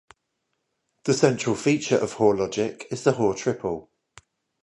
The 1.03 1.13
central 1.13 1.55
feature 1.55 1.95
of 1.95 2.13
Hoare 2.13 2.35
logic 2.35 2.87
is 2.89 3.03
the 3.03 3.11
Hoare 3.11 3.35
triple. 3.35 3.91